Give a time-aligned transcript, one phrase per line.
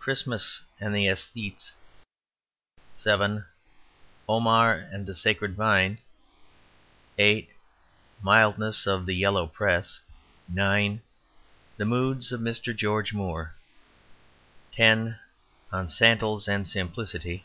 [0.00, 1.72] Christmas and the Esthetes
[2.94, 3.44] 7.
[4.26, 5.98] Omar and the Sacred Vine
[7.18, 7.50] 8.
[8.20, 10.00] The Mildness of the Yellow Press
[10.48, 11.02] 9.
[11.76, 12.74] The Moods of Mr.
[12.74, 13.54] George Moore
[14.72, 15.18] 10.
[15.70, 17.40] On Sandals and Simplicity